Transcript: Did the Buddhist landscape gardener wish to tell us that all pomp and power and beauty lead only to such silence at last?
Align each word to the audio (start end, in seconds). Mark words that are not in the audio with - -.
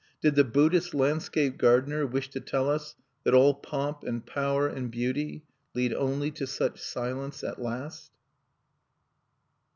Did 0.19 0.33
the 0.33 0.43
Buddhist 0.43 0.95
landscape 0.95 1.59
gardener 1.59 2.07
wish 2.07 2.31
to 2.31 2.39
tell 2.39 2.67
us 2.67 2.95
that 3.23 3.35
all 3.35 3.53
pomp 3.53 4.03
and 4.03 4.25
power 4.25 4.67
and 4.67 4.89
beauty 4.89 5.43
lead 5.75 5.93
only 5.93 6.31
to 6.31 6.47
such 6.47 6.81
silence 6.81 7.43
at 7.43 7.61
last? 7.61 8.09